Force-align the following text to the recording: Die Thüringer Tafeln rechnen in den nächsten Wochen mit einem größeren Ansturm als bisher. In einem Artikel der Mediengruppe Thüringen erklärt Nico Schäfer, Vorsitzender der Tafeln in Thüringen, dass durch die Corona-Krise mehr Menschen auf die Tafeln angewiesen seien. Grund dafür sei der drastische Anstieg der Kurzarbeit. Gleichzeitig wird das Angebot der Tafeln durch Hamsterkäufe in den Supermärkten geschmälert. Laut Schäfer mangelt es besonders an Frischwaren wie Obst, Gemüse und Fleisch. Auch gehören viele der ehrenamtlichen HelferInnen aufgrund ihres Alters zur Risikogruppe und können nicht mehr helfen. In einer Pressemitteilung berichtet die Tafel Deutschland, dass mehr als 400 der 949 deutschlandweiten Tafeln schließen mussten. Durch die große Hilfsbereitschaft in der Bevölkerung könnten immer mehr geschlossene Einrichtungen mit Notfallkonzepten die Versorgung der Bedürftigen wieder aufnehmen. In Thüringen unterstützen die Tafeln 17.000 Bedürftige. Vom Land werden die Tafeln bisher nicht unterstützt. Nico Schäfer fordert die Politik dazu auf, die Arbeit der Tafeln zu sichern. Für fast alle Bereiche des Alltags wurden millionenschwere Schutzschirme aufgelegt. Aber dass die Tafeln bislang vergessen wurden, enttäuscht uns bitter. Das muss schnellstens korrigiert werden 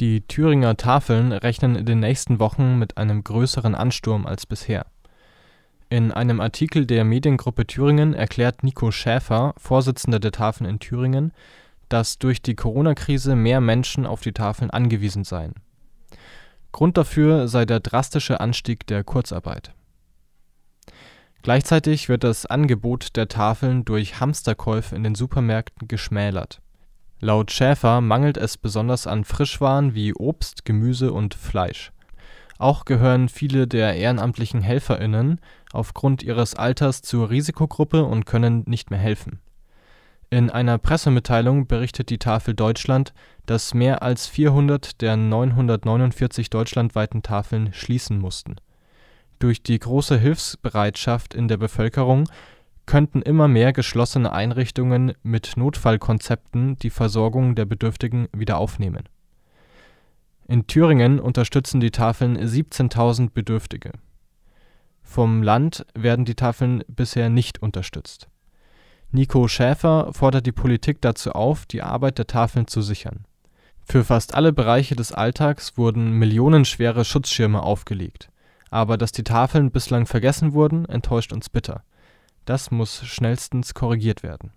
Die 0.00 0.20
Thüringer 0.20 0.76
Tafeln 0.76 1.32
rechnen 1.32 1.74
in 1.74 1.84
den 1.84 1.98
nächsten 1.98 2.38
Wochen 2.38 2.78
mit 2.78 2.98
einem 2.98 3.24
größeren 3.24 3.74
Ansturm 3.74 4.26
als 4.26 4.46
bisher. 4.46 4.86
In 5.90 6.12
einem 6.12 6.40
Artikel 6.40 6.86
der 6.86 7.02
Mediengruppe 7.02 7.66
Thüringen 7.66 8.14
erklärt 8.14 8.62
Nico 8.62 8.92
Schäfer, 8.92 9.54
Vorsitzender 9.56 10.20
der 10.20 10.30
Tafeln 10.30 10.70
in 10.70 10.78
Thüringen, 10.78 11.32
dass 11.88 12.18
durch 12.18 12.40
die 12.42 12.54
Corona-Krise 12.54 13.34
mehr 13.34 13.60
Menschen 13.60 14.06
auf 14.06 14.20
die 14.20 14.32
Tafeln 14.32 14.70
angewiesen 14.70 15.24
seien. 15.24 15.54
Grund 16.70 16.96
dafür 16.96 17.48
sei 17.48 17.64
der 17.64 17.80
drastische 17.80 18.38
Anstieg 18.38 18.86
der 18.86 19.02
Kurzarbeit. 19.02 19.72
Gleichzeitig 21.42 22.08
wird 22.08 22.22
das 22.22 22.46
Angebot 22.46 23.16
der 23.16 23.26
Tafeln 23.26 23.84
durch 23.84 24.20
Hamsterkäufe 24.20 24.94
in 24.94 25.02
den 25.02 25.16
Supermärkten 25.16 25.88
geschmälert. 25.88 26.60
Laut 27.20 27.50
Schäfer 27.50 28.00
mangelt 28.00 28.36
es 28.36 28.56
besonders 28.56 29.06
an 29.08 29.24
Frischwaren 29.24 29.94
wie 29.94 30.14
Obst, 30.14 30.64
Gemüse 30.64 31.12
und 31.12 31.34
Fleisch. 31.34 31.92
Auch 32.58 32.84
gehören 32.84 33.28
viele 33.28 33.66
der 33.66 33.96
ehrenamtlichen 33.96 34.60
HelferInnen 34.60 35.40
aufgrund 35.72 36.22
ihres 36.22 36.54
Alters 36.54 37.02
zur 37.02 37.30
Risikogruppe 37.30 38.04
und 38.04 38.24
können 38.24 38.64
nicht 38.66 38.90
mehr 38.90 39.00
helfen. 39.00 39.40
In 40.30 40.50
einer 40.50 40.78
Pressemitteilung 40.78 41.66
berichtet 41.66 42.10
die 42.10 42.18
Tafel 42.18 42.54
Deutschland, 42.54 43.14
dass 43.46 43.74
mehr 43.74 44.02
als 44.02 44.26
400 44.26 45.00
der 45.00 45.16
949 45.16 46.50
deutschlandweiten 46.50 47.22
Tafeln 47.22 47.72
schließen 47.72 48.18
mussten. 48.18 48.56
Durch 49.38 49.62
die 49.62 49.78
große 49.78 50.18
Hilfsbereitschaft 50.18 51.32
in 51.32 51.48
der 51.48 51.56
Bevölkerung 51.56 52.28
könnten 52.88 53.20
immer 53.20 53.48
mehr 53.48 53.74
geschlossene 53.74 54.32
Einrichtungen 54.32 55.12
mit 55.22 55.58
Notfallkonzepten 55.58 56.76
die 56.76 56.88
Versorgung 56.88 57.54
der 57.54 57.66
Bedürftigen 57.66 58.28
wieder 58.32 58.56
aufnehmen. 58.56 59.04
In 60.48 60.66
Thüringen 60.66 61.20
unterstützen 61.20 61.80
die 61.80 61.90
Tafeln 61.90 62.38
17.000 62.38 63.32
Bedürftige. 63.34 63.92
Vom 65.02 65.42
Land 65.42 65.84
werden 65.94 66.24
die 66.24 66.34
Tafeln 66.34 66.82
bisher 66.88 67.28
nicht 67.28 67.60
unterstützt. 67.60 68.28
Nico 69.10 69.48
Schäfer 69.48 70.10
fordert 70.14 70.46
die 70.46 70.52
Politik 70.52 71.02
dazu 71.02 71.32
auf, 71.32 71.66
die 71.66 71.82
Arbeit 71.82 72.16
der 72.16 72.26
Tafeln 72.26 72.68
zu 72.68 72.80
sichern. 72.80 73.26
Für 73.84 74.02
fast 74.02 74.34
alle 74.34 74.54
Bereiche 74.54 74.96
des 74.96 75.12
Alltags 75.12 75.76
wurden 75.76 76.12
millionenschwere 76.12 77.04
Schutzschirme 77.04 77.62
aufgelegt. 77.62 78.30
Aber 78.70 78.96
dass 78.96 79.12
die 79.12 79.24
Tafeln 79.24 79.70
bislang 79.70 80.06
vergessen 80.06 80.54
wurden, 80.54 80.86
enttäuscht 80.86 81.34
uns 81.34 81.50
bitter. 81.50 81.82
Das 82.48 82.70
muss 82.70 83.04
schnellstens 83.04 83.74
korrigiert 83.74 84.22
werden 84.22 84.52